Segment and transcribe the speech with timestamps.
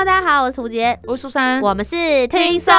[0.00, 2.72] Hello，大家好，我是涂杰，我是苏珊，我们是听送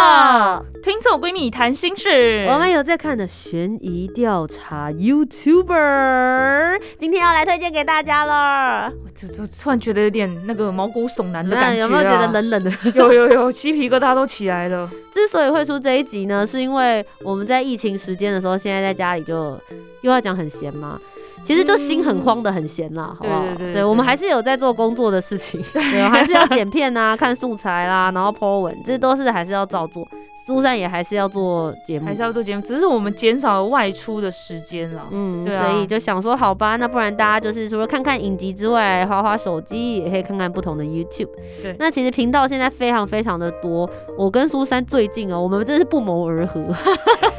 [0.81, 2.47] 听送闺蜜谈心事。
[2.49, 8.91] 我们有在看的悬疑调查 YouTuber，今天要来推荐给大家了。
[9.05, 12.71] 我这这突然觉得有点那个毛骨悚然的感觉，有没有觉得冷冷的？
[12.95, 14.89] 有有有，鸡皮疙瘩都起来了。
[15.13, 19.61] 之所以会出这一集呢，是因为我们在疫情时间的时候，现在在家里就
[20.01, 20.99] 又要讲很闲嘛。
[21.43, 23.43] 其实就心很慌的很闲啦，好不好？
[23.57, 30.07] 对，我们还是有在做工作的事情， 对，还是要剪片啊，看素材啦，然后 po 文，这都是还是要照做。
[30.43, 35.03] 苏珊也还是要做节目，还是要做节目，只是我们减少了外出的时间了。
[35.11, 41.29] 嗯，所以就想说，好吧，那不然大家就是除了看看影集之外，滑滑手机也可以看看不同的 YouTube。
[41.61, 43.89] 对，那其实频道现在非常非常的多。
[44.17, 46.59] 我跟苏珊最近哦，我们真是不谋而合，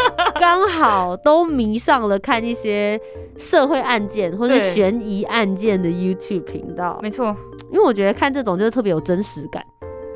[0.42, 3.00] 刚好都迷上了看一些
[3.36, 6.98] 社会案件或者悬疑案件的 YouTube 频道。
[7.00, 7.36] 没错，
[7.70, 9.64] 因为我觉得看这种就是特别有真实感。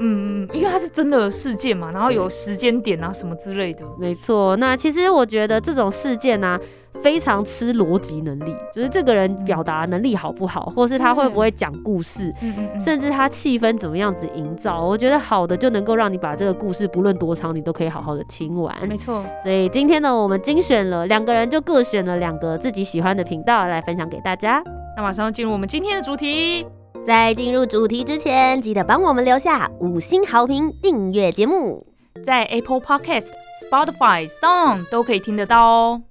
[0.00, 3.84] 嗯嗯，因为它是真的事件嘛，然后有时间点啊什么之类的。
[3.98, 6.58] 没错，那其实我觉得这种事件呢，
[7.02, 18.74] 非常吃逻辑能力，就是这个人表达能力好不好，或是他会不会讲故事，嗯嗯，甚至他气氛怎么样子营造，我觉得好的就能够让你把这个故事不论多长，你都可以好好的听完。
[18.86, 24.62] 没错，所以今天呢，我们精选了两个人，就各选了两个自己喜欢的频道来分享给大家。
[24.96, 26.66] 那马上进入我们今天的主题。
[27.06, 31.86] 在进入主题之前，记得帮我们留下五星好评，订阅节目，
[32.24, 33.28] 在 Apple Podcast、
[33.62, 36.02] Spotify、Song 都可以听得到哦。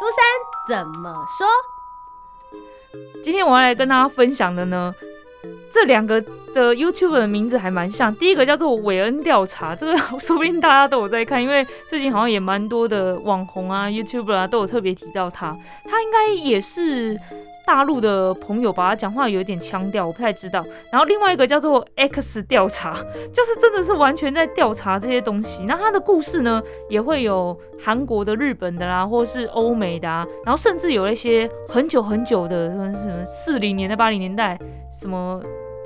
[0.00, 1.46] 苏珊怎么说？
[3.22, 4.92] 今天我要来跟大家分享的呢，
[5.72, 6.20] 这两个
[6.52, 8.12] 的 YouTube 的名字还蛮像。
[8.16, 17.16] 第一个叫做韦恩调查，这个 说不定大家都有在看，因为最近好像也蛮多的网红啊、YouTuber 啊都有特别提到他，他应该也是。
[17.66, 20.64] 大陆的朋友把他讲话有一点腔调，我不太知道。
[20.92, 22.94] 然后另外一个叫做 X 调查，
[23.32, 25.64] 就是真的是完全在调查这些东西。
[25.66, 34.58] 那他的故事呢，也会有韩国的、日本的啦，或是欧美的啊，然后甚至有一些很久很久的，什么四零年代、八零年代，
[34.92, 35.42] 什么，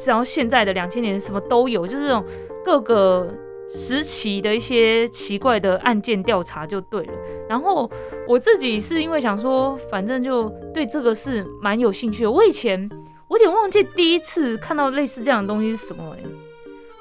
[0.07, 2.25] 然后现在的两千年什么都有，就是这种
[2.65, 3.33] 各个。
[3.69, 7.13] 时期的一些奇怪的案件调查就对了，
[7.49, 7.91] 然后
[8.27, 12.31] 我自己是因为想说，反正就对这个是蛮有兴趣的。
[12.31, 12.89] 我以前
[13.29, 16.23] 我有点忘记第一次看到类似这样的东西是什么哎，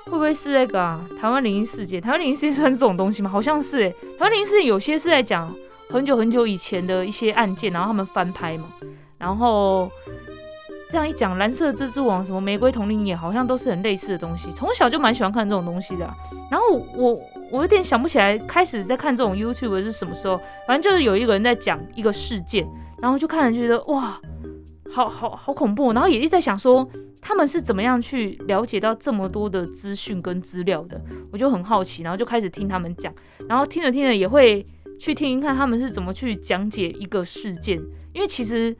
[0.05, 1.07] 会不会是那个啊？
[1.19, 2.01] 台湾灵异事件？
[2.01, 3.29] 台湾灵异事件算这种东西吗？
[3.29, 5.53] 好像是哎，台湾灵异事件有些是在讲
[5.89, 8.65] 很久很久以前的一些案件，然后他们翻拍嘛，
[9.17, 9.89] 然后。
[10.89, 14.49] 这样一讲，蓝色蜘蛛网、什么玫瑰同龄眼，好像都是很类似的东西。
[14.51, 16.09] 从小就蛮喜欢看这种东西的。
[16.49, 17.19] 然后我
[17.51, 20.39] 我有点想不起来，开始在看这种 YouTube 是什么时候。
[20.65, 22.65] 反正就是有一个人在讲一个事件，
[23.01, 24.17] 然后就看了觉得哇，
[24.89, 25.91] 好好好恐怖。
[25.91, 26.89] 然后也一直在想说，
[27.19, 31.01] 他们是怎么样去了解到这么多的资讯跟资料的？
[31.33, 33.13] 我就很好奇，然后就开始听他们讲。
[33.49, 34.65] 然后听着听着也会
[34.97, 37.77] 去听一看他们是怎么去讲解一个事件，
[38.13, 38.73] 因为其实。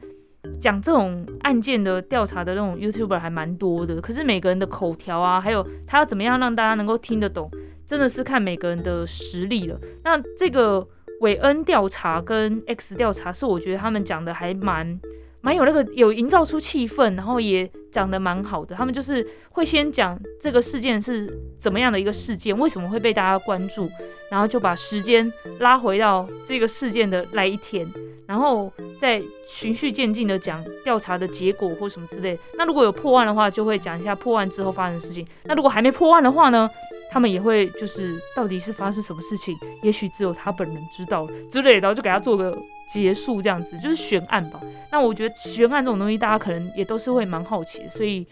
[0.60, 7.50] 讲这种案件的调查的那种 YouTuber 还蛮多的，可是每个人的口条啊，还有他要怎么样让大家能够听得懂，
[7.86, 9.78] 真的是看每个人的实力了。
[10.04, 10.86] 那这个
[11.20, 14.98] 韦恩调查跟 X 调查是我觉得他们讲的还蛮
[15.40, 18.74] 蛮有那个有营造出气氛，然后也讲的蛮好的。
[18.74, 23.88] 他们就是会先讲这个事件是怎么样的一个事件，为什么会被大家关注，
[24.30, 27.86] 然后就把时间拉回到这个事件的那一天。
[28.26, 32.38] 然后再循序渐进的讲调查的结果或什么之类。
[32.58, 35.26] 那如果有破案的话，就会讲一下破案之后发生的事情。
[35.44, 36.68] 那如果还没破案的话呢，
[37.10, 42.56] 他们也会就是到底是发生什么事情，也许只有他本人知道之类的，然后就给他做个
[42.92, 44.60] 结束，这样子就是悬案吧。
[44.90, 48.26] 那我觉得悬案这种东西，大家可能也都是会蛮好奇，所以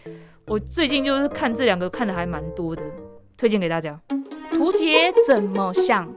[0.45, 2.83] 我最近就是看这两个看的还蛮多的，
[3.37, 3.99] 推荐给大家。
[4.53, 6.07] 图解怎么想？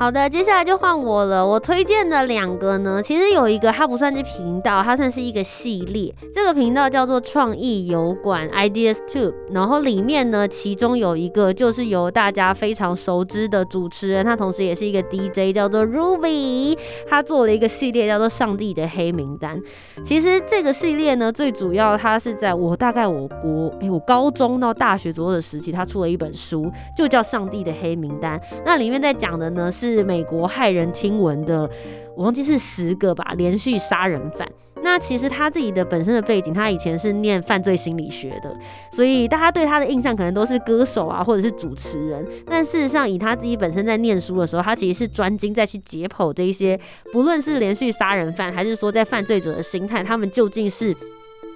[0.00, 1.46] 好的，接下来就换我了。
[1.46, 6.10] 我推荐的两个呢，其实有一个它不算是频道，它算是一个系列。
[6.32, 19.58] 这个频道叫做创意油管 Ideas Tube，然后里面呢，其中有一个就是由大家非常熟知的主持人，他同时也是一个 DJ，叫做 Ruby，他做了一个系列叫做《上帝的黑名单》。
[20.02, 28.38] 其实这个系列呢，最主要它是在我大概我国哎，我高中到大学左右的时期，他出了一本书，就叫《上帝的黑名单》。
[28.64, 29.89] 那里面在讲的呢是。
[29.96, 31.68] 是美国骇人听闻的，
[32.16, 34.46] 我忘记是十个吧，连续杀人犯。
[34.82, 38.50] 那其实他自己的本身的背景，他以前是念犯罪心理学的，
[38.92, 42.26] 所以大家对他的印象可能都是歌手啊，或者是主持人。
[42.46, 46.80] 但事实上，以他自己本身在念书的时候，他其实是专精在去解剖这一些，
[47.12, 50.96] 不论是连续杀人犯，还是说在犯罪者的心态，他们究竟是。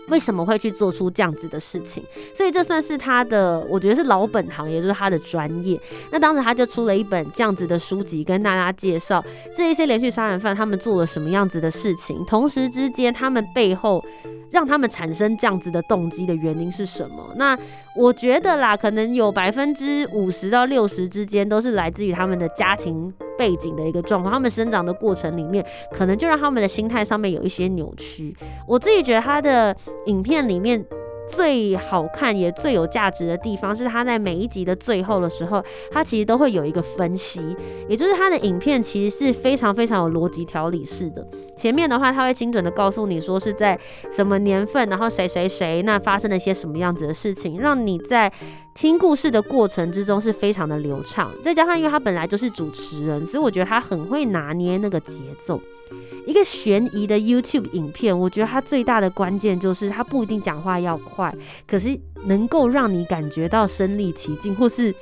[0.09, 2.03] 为什么会去做出这样子的事情？
[2.35, 5.81] 所以这算是他的，我觉得是老本行，也就是他的专业。
[6.13, 9.25] 那当时他就出了一本这样子的书籍，跟大家介绍
[9.55, 14.05] 这一些连续杀人犯他们做了什么样子的事情，同时之间他们背后
[14.51, 17.33] 让他们产生这样子的动机的原因是什么？
[17.37, 17.59] 那
[17.97, 23.13] 我觉得啦，可能有百分之五十到六十之间都是来自于他们的家庭。
[23.39, 28.37] 背景的一个状况，他们生长的过程里面，可能就让他们的心态上面有一些扭曲。
[28.67, 29.77] 我自己觉得他的
[30.07, 30.85] 影片里面。
[31.35, 37.57] 最好看也最有价值的地方是，他在每一集的最后的时候，他其实都会有一个分析，
[37.89, 41.27] 也就是他的影片其实是非常非常有逻辑条理式的。
[41.57, 43.79] 前面的话，他会精准的告诉你说是在
[44.11, 48.33] 什么年份，然后谁谁谁那发生了一些什么样子的事情，让你在
[48.75, 51.31] 听故事的过程之中是非常的流畅。
[51.45, 55.15] 再加上因为他本来就是主持人，所以我觉得他很会拿捏那个节
[55.47, 55.61] 奏。
[56.27, 61.35] 一个悬疑的 YouTube 影片，我觉得它最大的关键就是它不一定讲话要快，
[61.67, 64.95] 可是能够让你感觉到身临其境，或是。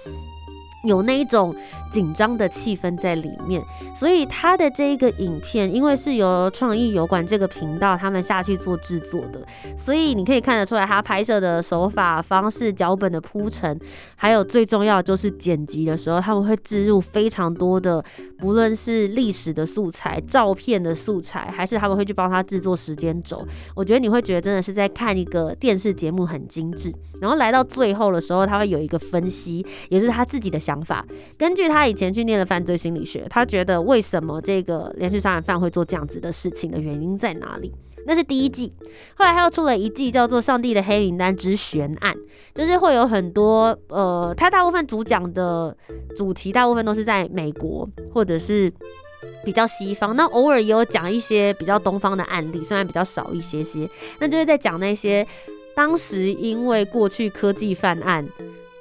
[0.85, 1.55] 有那一种
[1.91, 3.63] 紧张的气氛在里面，
[3.97, 9.41] 所以他的这一个影片，因为是由创意油管这个频道他们下去做制作的，
[9.79, 13.79] 所以你可以看得出来，他拍摄的手法、方式、脚本的铺陈，
[14.17, 18.03] 还有最重要就是剪辑的时候，他们会置入非常多的，
[18.39, 23.47] 不论是历史的素材、照片的素材，还是他们会去帮他制作时间轴。
[23.77, 26.93] 我觉得你会觉得真的是在看一个电视节目，很精致。
[27.21, 30.72] 然后来到最后的时候，他会有一个分析，也就是他自己的想。
[30.73, 31.05] 想法，
[31.37, 37.73] 根据他以前去念的犯罪心理学，他觉得为什么这个连续杀人犯会做这样子的事情的原因在哪里？
[38.05, 38.73] 那是第一季，
[39.15, 42.15] 后来他又出了一季叫做《上帝的黑名单之悬案》，
[42.55, 45.77] 就是会有很多呃，他大部分主讲的
[46.17, 48.73] 主题大部分都是在美国或者是
[49.45, 55.25] 比较西方，那偶尔也有讲一些比较东方的案例，虽然比较少一些些，那就是在讲那些
[55.77, 58.27] 当时因为过去科技犯案。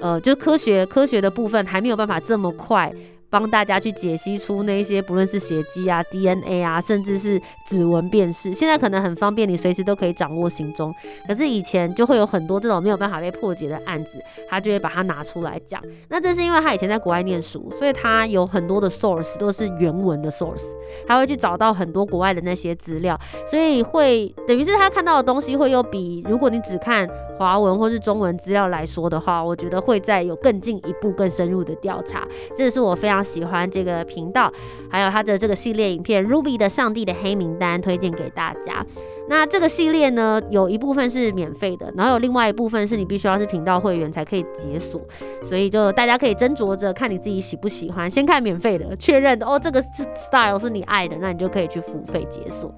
[0.01, 2.92] 呃，就是科学科学的部分还没有办法这么快。
[3.31, 10.94] 帮大家去解析出那些不论是血迹啊、DNA 啊，甚至是指纹辨识，现在可能很方便，你随时都可以掌握行踪。
[11.25, 15.81] 可是以前就会有很多这种没有办法被破解的案子，他就会把它拿出来讲。
[16.09, 20.65] 那这是因为他以前在国外念书，所以他有很多的 source 都是原文的 source，
[21.07, 23.18] 他会去找到很多国外的那些资料，
[23.48, 27.07] 所以会等于是他看到的东西会又比如果你只看
[27.42, 32.28] 华文或是中文资料来说的话，我觉得会再有更进一步、更深入的调查。
[32.56, 33.22] 这是我非常。
[33.32, 34.52] 喜欢这个频道，
[34.90, 38.86] 还有它的这个系列影片《Ruby 的上帝的黑名单》，推荐给大家。
[39.30, 45.02] 那这个系列呢，有一部分是免费的，然后有另外一部分是你必须要是频道会员才可以解锁，
[45.44, 48.10] 所以就大家可以斟酌着看你自己喜不喜欢。
[48.10, 52.74] 先看免费的，确认哦这个 style 是你爱的，那你就可以去付费解锁。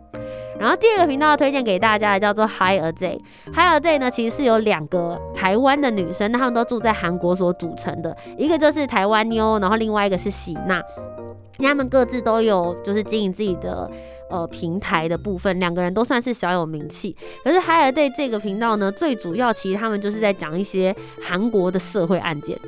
[0.60, 3.19] 然后第二个频道推荐给大家的叫做 High A J，。
[3.54, 10.81] High A J 呢，其实是有两个台湾的女生，那她们都住在韩国所组成的，一个就是台湾妞，然后另外一个是喜娜，
[11.57, 13.90] 她们各自都有就是经营自己的
[14.33, 17.16] 呃平台的部分，两个人都算是小有名气。
[17.44, 22.59] 可是 Hi A J 这个频道呢，最主要其实他们就是在讲一些韩国的社会案件。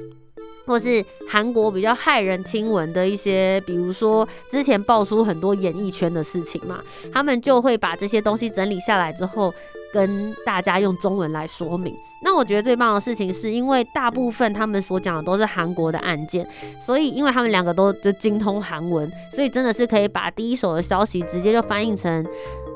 [0.67, 6.81] 或是韩国比较骇人听闻的一些，比如说之前爆出很多演艺圈的事情嘛，
[7.13, 9.53] 他们就会把这些东西整理下来之后，
[9.93, 11.93] 跟大家用中文来说明。
[12.25, 16.46] 那我觉得最棒的事情是因为大部分他们所讲的都是韩国的案件，
[16.84, 22.25] 所以因为他们两个都就精通韩文，所以真的是可以把第一手的消息直接就翻译成。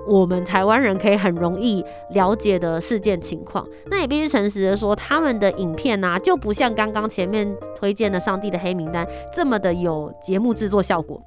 [0.07, 11.21] 我们台湾人可以很容易了解的事件情况，那也必须诚实的说，他们的影片呢就不像刚刚前面推荐的《上帝的黑名单》这么的有节目制作效果。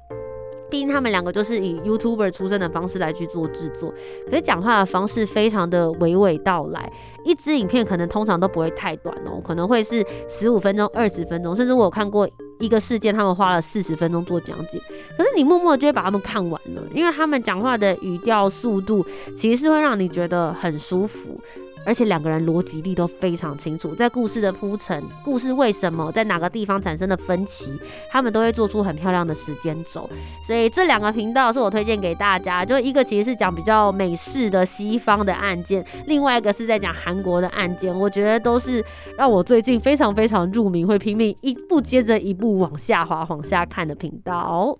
[0.73, 3.93] 毕竟他们两个就是以 YouTuber 出身的方式来去做制作，
[4.25, 6.91] 可是讲话的方式非常的娓娓道来。
[7.23, 12.27] 一支影片可能通常都不会太短哦，可能会是十五分钟、二十分钟，甚至我有看过。
[12.63, 14.79] 一个事件，他们花了四十分钟做讲解，
[15.17, 19.05] 可是你默默就会把他们看完了，因为他们讲话的语调、速度，
[19.35, 21.37] 其实是会让你觉得很舒服。
[21.85, 27.73] 而且两个人逻辑力都非常清楚，在故事的铺陈、故事为什么在哪个地方产生的分歧，
[28.09, 30.09] 他们都会做出很漂亮的时间轴。
[30.47, 38.81] 所以这两个频道是我推荐给大家，就一个其实是讲比较美式的西方的案件，另外一个是在讲韩国的案件，我觉得都是
[39.17, 44.77] 让我最近非常非常入迷，会拼命一步接着一步往下滑、往下看的频道。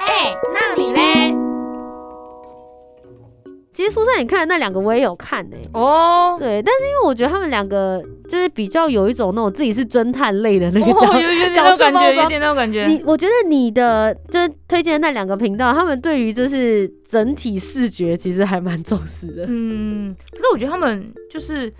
[0.00, 1.34] 哎，那你嘞？
[3.72, 12.84] 其实苏珊，你看的那两个我也有看呢、哦，对，但是因为我觉得他们两个就是比较有一种那种自己是侦探类的那个角哦，有有点那种感觉，有点那种感觉。
[12.86, 19.46] 你我觉得你的就是推荐的那两个频道，他们对于就是整体视觉其实还蛮重视的。
[19.48, 21.72] 嗯，可是我觉得他们就是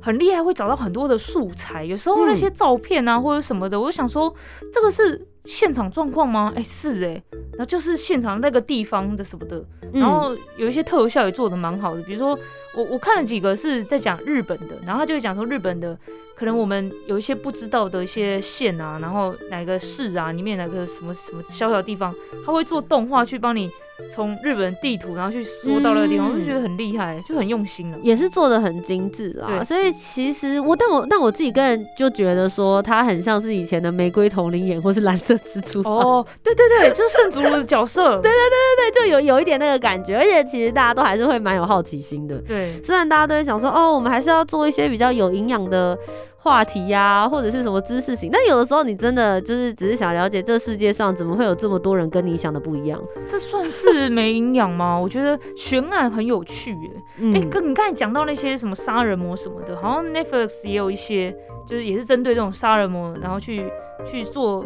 [0.00, 1.84] 很厉害，会找到很多的素材。
[1.84, 4.34] 有时候那些嗯照片啊、或者什么的，我就想说，
[4.72, 6.52] 这个是现场状况吗？
[6.56, 12.38] 哎、是哎、然后就是现场那个地方的什么的，嗯然后有一些特效也做的蛮好的，比如说
[12.76, 15.98] 我我看了几个是在讲日本的，然后他就会讲说日本的
[16.34, 22.14] 可能我们有一些不知道的一些县啊，然后哪个市啊里面哪个什么什么小小地方，
[22.46, 23.70] 他会做动画去帮你
[24.10, 26.32] 从日本地图然后去缩到那个地方，嗯。
[26.32, 27.98] 我就觉得很厉害，就很用心了。
[28.02, 38.02] 也是做的很精致啊，所以其实我，但我但我自己个人就觉得说，它很像是以前的玫瑰同龄眼或是蓝色蜘蛛，哦，对对对，就是圣祖鲁的角色。
[38.20, 42.36] 对对，对对，就有有一点那个感觉，而且其实大家都还是会蛮有好奇心的。
[42.38, 42.80] 对。
[42.82, 45.98] 虽然大家都会想说，哦，我们还是要做一些比较有营养的
[46.42, 53.00] 话题呀、或者是什么知识型，但有的时候你真的就是只是想了解这世界上怎么会有这么多人跟你想的不一样。
[53.24, 54.98] 这算是没营养吗？
[54.98, 56.90] 我觉得悬案很有趣耶。
[57.18, 61.32] 嗯哎、跟你刚才讲到那些什么杀人魔什么的，好像 Netflix 也有一些，
[61.64, 63.64] 就是也是针对这种杀人魔，然后去
[64.04, 64.64] 去做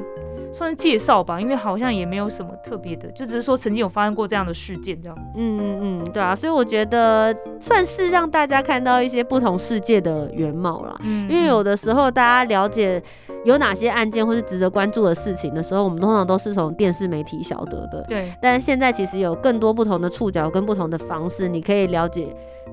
[0.52, 5.16] 算是介绍吧，因为好像也没有什么特别的，就只是说曾经有发生过这样的事件这样。
[5.35, 10.97] 嗯嗯嗯，对啊，所以我觉得算是让大家看到一些不同世界的原貌啦。
[11.00, 13.02] 嗯因为有的时候大家了解
[13.47, 18.05] 有哪些案件或是值得关注的事情的时候，我们通常都是从电视媒体晓得的。
[18.09, 22.26] 对但现在其实有更多不同的触角跟不同的方式，你可以了解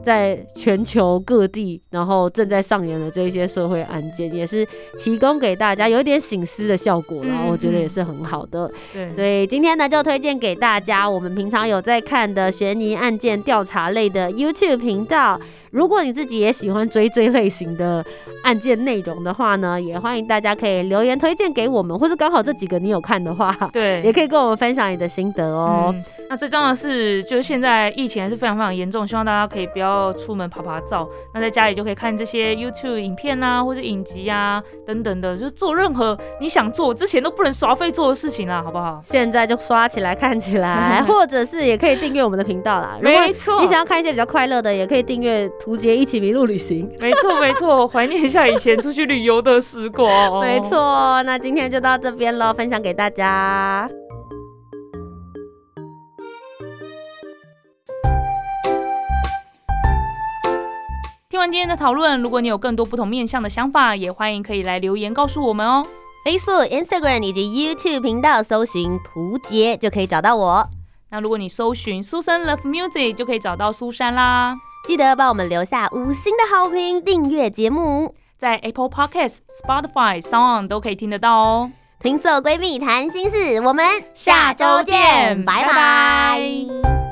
[0.03, 8.69] 在全球各地，然后正在上演的这一些社会案件，也是提供给大家有一点醒思的效果然后我觉得也是很好的。
[8.91, 15.39] 对所以今天呢，就推荐给大家我们平常有在看的悬疑案件调查类的 YouTube 频道。
[15.69, 18.03] 如果你自己也喜欢追追类型的
[18.43, 25.91] 案件内容的话呢，也欢迎大家可以留言推荐给我们，或是刚好这几个你有看的话，对， 也可以跟我们分享你的心得哦。
[25.93, 38.99] 嗯，那最重要的是，就是现在疫情还是非常非常严重，希望大家可以不要出门爬爬照，那在家里就可以看这些 YouTube 影片啊，或者影集啊等等的，就是做任何你想做之前都不能刷费做的事情啦，好不好？
[39.03, 42.97] 现在就刷起来看起来， 或者是也可以订阅我们的频道啦。
[43.01, 46.89] 没错，你想要看一些比较快乐的，也可以订阅图杰一起迷路旅行。
[46.99, 50.41] 没错没错， 怀念一下以前出去旅游的时光。
[50.41, 53.87] 没，错，那今天就到这边喽，分享给大家。
[61.29, 65.85] 听完今天的讨论，如果你有更多不同面向的想法，也欢迎可以来留言告诉我们哦。
[66.25, 70.67] Facebook、Instagram 以及 YouTube 频道搜寻“图杰”就可以找到我。
[71.11, 74.55] 那如果你搜寻苏珊 Love Music，就可以找到苏珊啦。
[74.87, 78.15] 记得帮我们留下五星的好评，订阅节目。
[78.43, 81.71] 在 Apple Podcasts、Spotify、Sound 都可以听得到哦。
[82.01, 87.02] 情色闺蜜谈心事，我们下周见拜拜拜拜